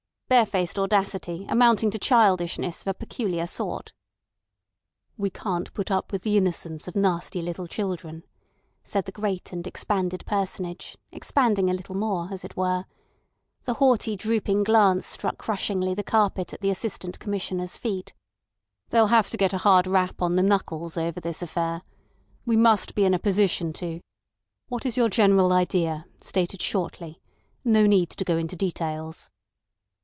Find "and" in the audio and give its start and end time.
9.51-9.67